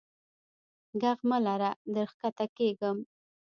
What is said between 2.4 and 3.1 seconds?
کیږم.